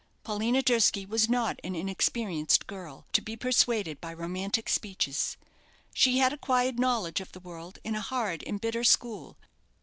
Paulina 0.23 0.63
Durski 0.63 1.05
was 1.05 1.29
not 1.29 1.59
an 1.63 1.75
inexperienced 1.75 2.65
girl, 2.65 3.05
to 3.13 3.21
be 3.21 3.35
persuaded 3.37 4.01
by 4.01 4.11
romantic 4.15 4.67
speeches. 4.67 5.37
She 5.93 6.17
had 6.17 6.33
acquired 6.33 6.79
knowledge 6.79 7.21
of 7.21 7.33
the 7.33 7.39
world 7.39 7.77
in 7.83 7.93
a 7.93 8.01
hard 8.01 8.43
and 8.47 8.59
bitter 8.59 8.83
school. 8.83 9.37